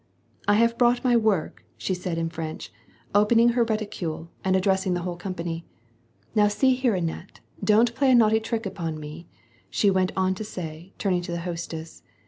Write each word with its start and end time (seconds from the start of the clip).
*'I 0.47 0.55
have 0.55 0.77
brought 0.79 1.03
my 1.03 1.15
vorjc/' 1.15 1.59
she 1.77 1.93
said, 1.93 2.17
in 2.17 2.27
French, 2.27 2.73
opening 3.13 3.49
8 3.49 3.49
WAR 3.49 3.49
AND 3.49 3.49
PEACE. 3.49 3.55
her 3.55 3.63
reticule, 3.75 4.29
and 4.43 4.55
addressing 4.55 4.93
the 4.95 5.01
whole 5.03 5.15
company. 5.15 5.63
'^Kow 6.35 6.51
see 6.51 6.73
here, 6.73 6.95
Annette, 6.95 7.39
don't 7.63 7.93
play 7.93 8.09
a 8.09 8.15
naughty 8.15 8.39
trick 8.39 8.65
upon 8.65 8.99
me," 8.99 9.27
she 9.69 9.91
went 9.91 10.11
on 10.17 10.33
to 10.33 10.43
say, 10.43 10.91
turning 10.97 11.21
to 11.21 11.31
the 11.31 11.41
hostess. 11.41 12.01